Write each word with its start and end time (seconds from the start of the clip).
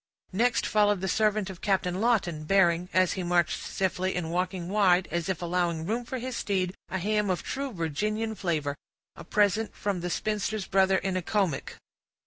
Next 0.33 0.65
followed 0.65 0.99
the 0.99 1.07
servant 1.07 1.51
of 1.51 1.61
Captain 1.61 2.01
Lawton, 2.01 2.45
bearing, 2.45 2.89
as 2.91 3.13
he 3.13 3.21
marched 3.21 3.61
stiffly, 3.61 4.15
and 4.15 4.31
walking 4.31 4.67
wide, 4.67 5.07
as 5.11 5.29
if 5.29 5.43
allowing 5.43 5.85
room 5.85 6.05
for 6.05 6.17
his 6.17 6.35
steed, 6.35 6.73
a 6.89 6.97
ham 6.97 7.29
of 7.29 7.43
true 7.43 7.71
Virginian 7.71 8.33
flavor; 8.33 8.75
a 9.15 9.23
present 9.23 9.75
from 9.75 9.99
the 10.01 10.09
spinster's 10.09 10.65
brother 10.65 10.97
in 10.97 11.15
Accomac. 11.17 11.77